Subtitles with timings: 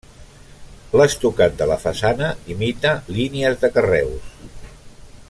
[1.01, 4.35] L'estucat de la façana imita línies de carreus.